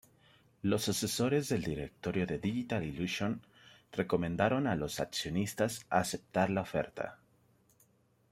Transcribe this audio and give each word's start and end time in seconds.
Los 0.63 0.89
asesores 0.89 1.47
del 1.49 1.61
directorio 1.63 2.25
de 2.25 2.39
Digital 2.39 2.83
Illusions 2.83 3.39
recomendaron 3.91 4.65
a 4.65 4.75
los 4.75 4.99
accionistas 4.99 5.85
aceptar 5.91 6.49
la 6.49 6.61
oferta. 6.61 7.19